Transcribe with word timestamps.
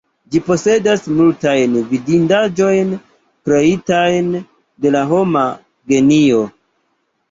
Ĝi 0.35 0.39
posedas 0.45 1.03
multajn 1.19 1.75
vidindaĵojn, 1.91 2.97
kreitajn 3.51 4.35
de 4.43 4.97
la 5.01 5.09
homa 5.15 5.49
genio. 5.97 6.47